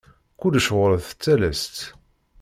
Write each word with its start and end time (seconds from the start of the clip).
Kullec 0.39 0.67
ɣur-s 0.75 1.07
talast. 1.23 1.77